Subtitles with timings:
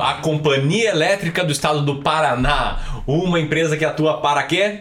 [0.00, 4.80] A Companhia Elétrica do Estado do Paraná, uma empresa que atua para quê?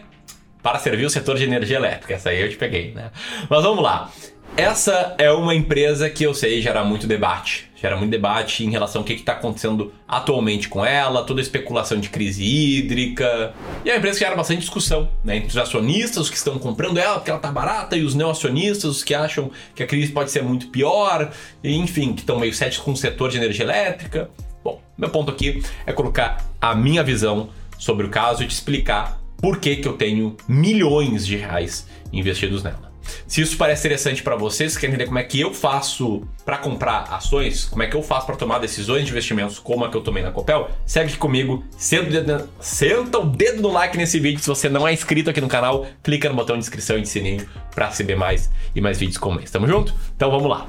[0.64, 2.14] Para servir o setor de energia elétrica.
[2.14, 3.12] Essa aí eu te peguei, né?
[3.50, 4.10] Mas vamos lá.
[4.56, 7.70] Essa é uma empresa que eu sei gera muito debate.
[7.76, 12.00] Gera muito debate em relação ao que está acontecendo atualmente com ela, toda a especulação
[12.00, 13.54] de crise hídrica.
[13.84, 16.58] E é uma empresa que gera bastante discussão né, entre os acionistas, os que estão
[16.58, 20.14] comprando ela porque ela está barata, e os neoacionistas, os que acham que a crise
[20.14, 21.30] pode ser muito pior,
[21.62, 24.30] e, enfim, que estão meio céticos com o setor de energia elétrica.
[24.64, 29.20] Bom, meu ponto aqui é colocar a minha visão sobre o caso e te explicar
[29.38, 32.92] por que, que eu tenho milhões de reais investidos nela.
[33.28, 37.08] Se isso parece interessante para vocês, querem entender como é que eu faço para comprar
[37.12, 40.02] ações, como é que eu faço para tomar decisões de investimentos como a que eu
[40.02, 44.20] tomei na Copel, segue aqui comigo, senta o, dedo, senta o dedo no like nesse
[44.20, 44.40] vídeo.
[44.40, 47.10] Se você não é inscrito aqui no canal, clica no botão de inscrição e de
[47.10, 49.52] sininho para receber mais e mais vídeos como esse.
[49.52, 49.94] Tamo junto?
[50.16, 50.68] Então vamos lá.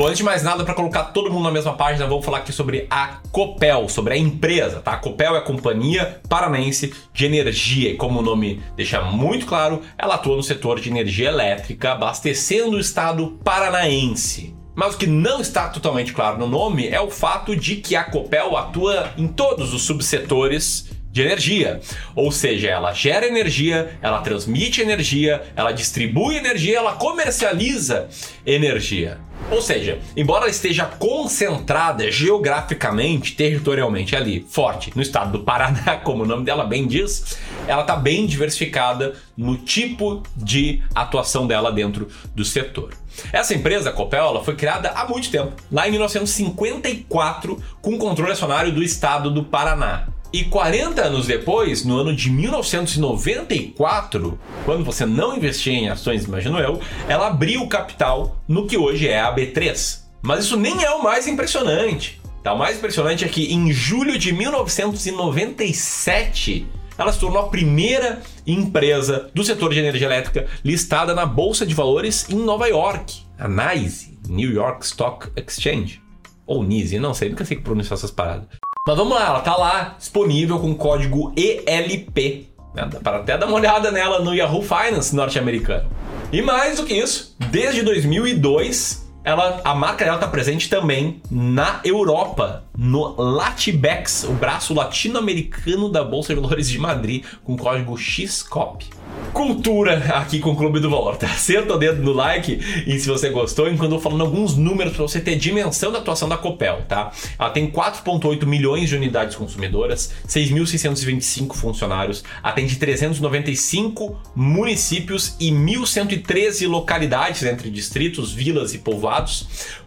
[0.00, 2.54] Bom, antes de mais nada, para colocar todo mundo na mesma página, vamos falar aqui
[2.54, 4.92] sobre a Copel, sobre a empresa, tá?
[4.92, 9.82] A Copel é a Companhia Paranaense de Energia e, como o nome deixa muito claro,
[9.98, 14.56] ela atua no setor de energia elétrica, abastecendo o estado paranaense.
[14.74, 18.02] Mas o que não está totalmente claro no nome é o fato de que a
[18.02, 21.78] Copel atua em todos os subsetores de energia.
[22.16, 28.08] Ou seja, ela gera energia, ela transmite energia, ela distribui energia, ela comercializa
[28.46, 29.18] energia.
[29.50, 36.22] Ou seja, embora ela esteja concentrada geograficamente, territorialmente ali, forte, no estado do Paraná, como
[36.22, 42.08] o nome dela bem diz, ela está bem diversificada no tipo de atuação dela dentro
[42.34, 42.94] do setor.
[43.32, 48.72] Essa empresa, a Copel, foi criada há muito tempo, lá em 1954, com controle acionário
[48.72, 50.06] do estado do Paraná.
[50.32, 56.56] E 40 anos depois, no ano de 1994, quando você não investia em ações, imagino
[56.60, 60.02] eu, ela abriu capital no que hoje é a B3.
[60.22, 62.20] Mas isso nem é o mais impressionante.
[62.44, 62.54] Tá?
[62.54, 66.64] O mais impressionante é que em julho de 1997,
[66.96, 71.74] ela se tornou a primeira empresa do setor de energia elétrica listada na Bolsa de
[71.74, 76.00] Valores em Nova York, a NYSE, New York Stock Exchange.
[76.46, 78.46] Ou NYSE, não sei, nunca sei pronunciar essas paradas.
[78.88, 82.46] Mas vamos lá, ela tá lá disponível com código ELP.
[82.74, 82.88] Né?
[82.90, 85.90] Dá para até dar uma olhada nela no Yahoo Finance norte-americano.
[86.32, 91.80] E mais do que isso, desde 2002 ela, a marca dela está presente também na
[91.84, 99.00] Europa, no Latibex, o braço latino-americano da Bolsa de Valores de Madrid, com código XCOP
[99.32, 101.28] cultura aqui com o Clube do Valor, tá?
[101.28, 104.94] Senta o dedo no like e se você gostou, enquanto eu vou falando alguns números
[104.94, 107.12] para você ter dimensão da atuação da Copel, tá?
[107.38, 117.42] Ela tem 4,8 milhões de unidades consumidoras, 6.625 funcionários, atende 395 municípios e 1.113 localidades
[117.44, 119.09] entre distritos, vilas e povoados,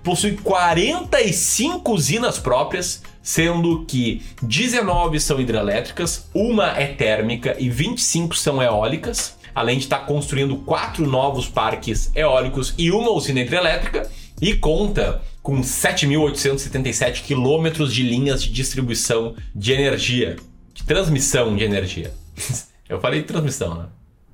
[0.03, 8.61] possui 45 usinas próprias, sendo que 19 são hidrelétricas, uma é térmica e 25 são
[8.61, 14.09] eólicas, além de estar construindo quatro novos parques eólicos e uma usina hidrelétrica,
[14.41, 20.37] e conta com 7.877 quilômetros de linhas de distribuição de energia,
[20.73, 22.13] de transmissão de energia.
[22.89, 23.85] Eu falei de transmissão, né?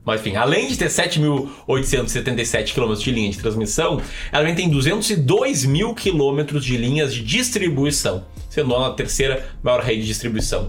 [0.09, 5.65] Mas enfim, além de ter 7.877 km de linha de transmissão, ela também tem 202
[5.65, 10.67] mil km de linhas de distribuição, sendo a terceira maior rede de distribuição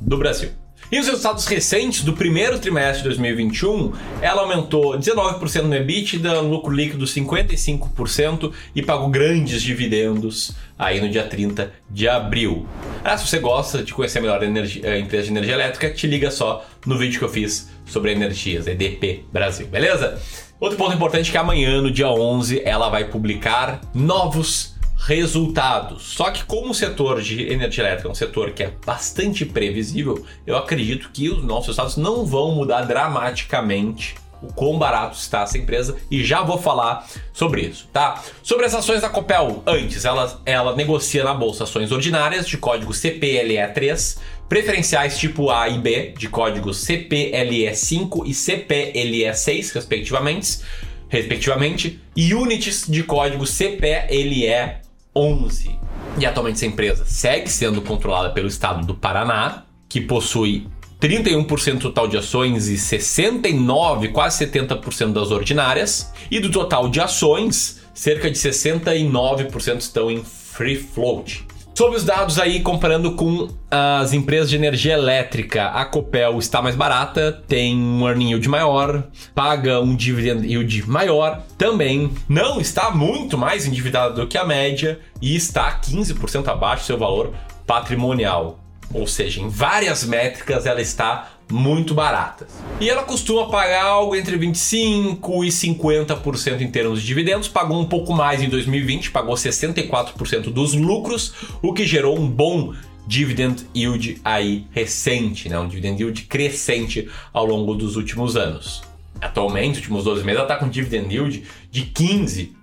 [0.00, 0.48] do Brasil.
[0.90, 6.72] E os resultados recentes do primeiro trimestre de 2021, ela aumentou 19% no EBITDA, lucro
[6.72, 12.66] líquido 55% e pagou grandes dividendos aí no dia 30 de abril.
[13.04, 16.06] Ah, se você gosta de conhecer melhor a, energia, a empresa de energia elétrica, te
[16.06, 20.18] liga só no vídeo que eu fiz sobre energias, EDP Brasil, beleza?
[20.58, 26.02] Outro ponto importante é que amanhã, no dia 11, ela vai publicar novos resultados.
[26.02, 30.24] Só que como o setor de energia elétrica é um setor que é bastante previsível,
[30.46, 35.58] eu acredito que os nossos resultados não vão mudar dramaticamente o quão barato está essa
[35.58, 38.22] empresa e já vou falar sobre isso, tá?
[38.42, 42.92] Sobre as ações da Copel, antes ela, ela negocia na bolsa ações ordinárias de código
[42.92, 44.18] CPLE3,
[44.48, 50.60] preferenciais tipo A e B de código CPLE5 e CPLE6, respectivamente,
[51.08, 54.87] respectivamente, e units de código CPLE
[55.18, 55.78] 11.
[56.18, 60.68] E atualmente essa empresa segue sendo controlada pelo estado do Paraná, que possui
[61.00, 66.12] 31% total de ações e 69, quase 70% das ordinárias.
[66.30, 71.46] E do total de ações, cerca de 69% estão em free float.
[71.78, 76.74] Sobre os dados aí, comparando com as empresas de energia elétrica, a Copel está mais
[76.74, 83.38] barata, tem um earning yield maior, paga um dividend yield maior, também não está muito
[83.38, 87.32] mais endividada do que a média e está 15% abaixo do seu valor
[87.64, 88.58] patrimonial.
[88.92, 92.48] Ou seja, em várias métricas ela está muito baratas.
[92.80, 97.86] E ela costuma pagar algo entre 25 e 50% em termos de dividendos, pagou um
[97.86, 102.74] pouco mais em 2020, pagou 64% dos lucros, o que gerou um bom
[103.06, 105.58] dividend yield aí recente, né?
[105.58, 108.82] um dividend yield crescente ao longo dos últimos anos.
[109.20, 112.57] Atualmente, nos últimos 12 meses, ela está com dividend yield de 15%.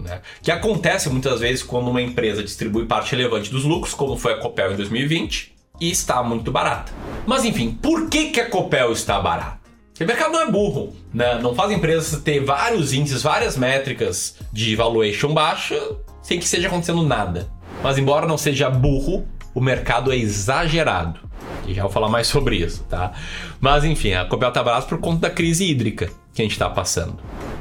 [0.00, 0.20] Né?
[0.42, 4.38] Que acontece muitas vezes quando uma empresa distribui parte relevante dos lucros, como foi a
[4.38, 6.92] Copel em 2020, e está muito barata.
[7.26, 9.60] Mas enfim, por que, que a Copel está barata?
[9.88, 11.38] Porque o mercado não é burro, né?
[11.40, 15.80] Não faz empresas ter vários índices, várias métricas de valuation baixa
[16.22, 17.48] sem que esteja acontecendo nada.
[17.82, 21.20] Mas embora não seja burro, o mercado é exagerado.
[21.66, 23.12] E já vou falar mais sobre isso, tá?
[23.60, 26.68] Mas enfim, a Copel está barata por conta da crise hídrica que a gente está
[26.68, 27.18] passando.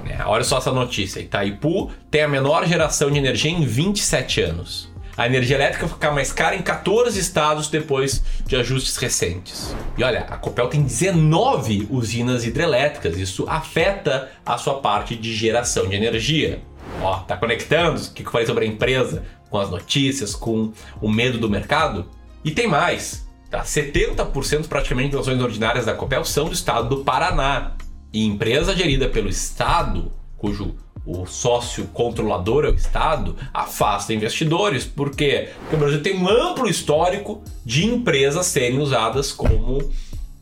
[0.09, 1.19] É, olha só essa notícia.
[1.19, 6.31] Itaipu tem a menor geração de energia em 27 anos a energia elétrica ficar mais
[6.31, 9.75] cara em 14 estados depois de ajustes recentes.
[9.97, 15.87] E olha, a Copel tem 19 usinas hidrelétricas, isso afeta a sua parte de geração
[15.87, 16.61] de energia.
[17.01, 21.09] Ó, tá conectando o que eu falei sobre a empresa com as notícias, com o
[21.09, 22.09] medo do mercado?
[22.43, 23.63] E tem mais, tá?
[23.63, 27.71] 70% praticamente das ações ordinárias da Copel são do estado do Paraná.
[28.15, 30.73] E empresa gerida pelo estado, cujo
[31.05, 34.85] o sócio controlador é o Estado, afasta investidores.
[34.85, 35.49] Por quê?
[35.59, 39.91] Porque o Brasil tem um amplo histórico de empresas serem usadas como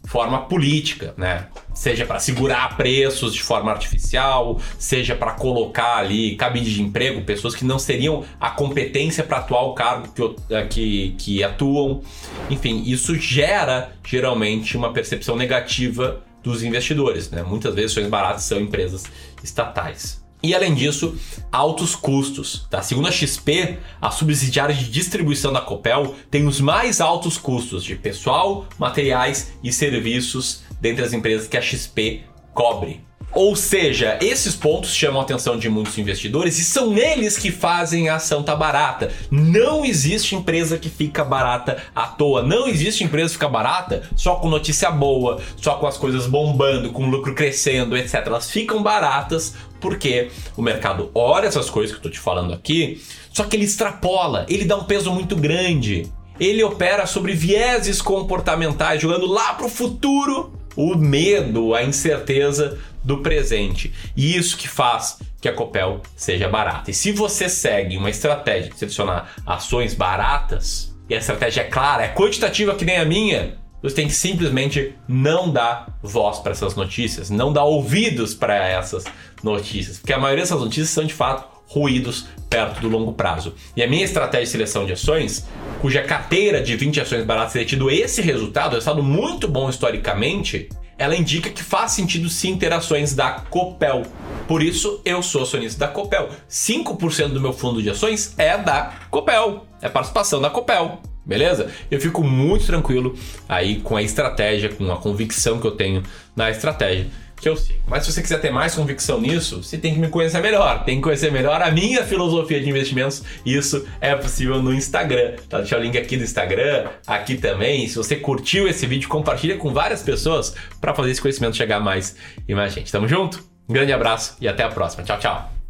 [0.06, 1.48] forma política, né?
[1.74, 7.56] Seja para segurar preços de forma artificial, seja para colocar ali cabide de emprego, pessoas
[7.56, 12.04] que não seriam a competência para atuar o cargo que, eh, que, que atuam.
[12.52, 17.42] Enfim, isso gera geralmente uma percepção negativa dos investidores, né?
[17.42, 19.04] Muitas vezes ações baratas são empresas
[19.44, 20.24] estatais.
[20.44, 21.16] E além disso,
[21.50, 22.68] altos custos.
[22.70, 22.82] Tá?
[22.82, 27.96] Segundo a XP, a subsidiária de distribuição da Copel tem os mais altos custos de
[27.96, 33.02] pessoal, materiais e serviços dentre as empresas que a XP cobre.
[33.36, 38.08] Ou seja, esses pontos chamam a atenção de muitos investidores e são eles que fazem
[38.08, 39.12] a ação tá barata.
[39.32, 42.44] Não existe empresa que fica barata à toa.
[42.44, 46.92] Não existe empresa que fica barata só com notícia boa, só com as coisas bombando,
[46.92, 48.22] com lucro crescendo, etc.
[48.28, 53.02] Elas ficam baratas porque o mercado olha essas coisas que eu tô te falando aqui,
[53.34, 56.10] só que ele extrapola, ele dá um peso muito grande.
[56.40, 63.94] Ele opera sobre vieses comportamentais, jogando lá pro futuro o medo, a incerteza do presente.
[64.16, 66.90] E isso que faz que a Copel seja barata.
[66.90, 72.04] E se você segue uma estratégia de selecionar ações baratas, e a estratégia é clara,
[72.04, 76.76] é quantitativa que nem a minha, você tem que simplesmente não dar voz para essas
[76.76, 79.04] notícias, não dar ouvidos para essas
[79.44, 83.56] notícias, porque a maioria dessas notícias são de fato ruídos perto do longo prazo.
[83.76, 85.48] E a minha estratégia de seleção de ações,
[85.82, 90.70] cuja carteira de 20 ações baratas tem tido esse resultado, um resultado muito bom historicamente,
[90.98, 94.04] ela indica que faz sentido sim ter ações da Copel.
[94.48, 96.30] Por isso, eu sou acionista da Copel.
[96.48, 101.02] 5% do meu fundo de ações é da Copel, é participação da Copel.
[101.26, 101.72] Beleza?
[101.90, 103.16] Eu fico muito tranquilo
[103.48, 106.04] aí com a estratégia, com a convicção que eu tenho
[106.36, 107.08] na estratégia
[107.44, 107.80] que eu sigo.
[107.88, 110.84] Mas se você quiser ter mais convicção nisso, você tem que me conhecer melhor.
[110.86, 113.22] Tem que conhecer melhor a minha filosofia de investimentos.
[113.46, 115.36] Isso é possível no Instagram.
[115.50, 115.60] Tá?
[115.60, 117.88] Deixa o link aqui do Instagram, aqui também.
[117.88, 122.16] Se você curtiu esse vídeo, compartilha com várias pessoas para fazer esse conhecimento chegar mais
[122.48, 122.92] e mais gente.
[122.92, 123.44] Tamo junto?
[123.68, 125.04] Um grande abraço e até a próxima.
[125.04, 125.63] Tchau, tchau.